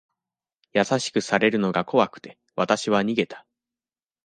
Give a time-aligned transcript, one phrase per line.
[0.73, 3.45] 優しくされるのが怖くて、わたしは逃げた。